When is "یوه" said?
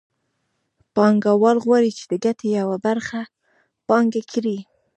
2.59-2.77